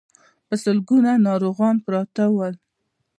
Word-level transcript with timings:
په 0.47 0.55
سلګونو 0.63 1.11
ناروغان 1.27 1.75
پراته 1.85 2.23
ول. 2.35 2.53